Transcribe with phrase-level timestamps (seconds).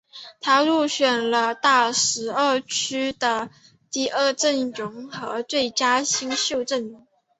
[0.39, 3.51] 他入选了大十二区的
[3.91, 7.05] 第二阵容和最佳新秀阵容。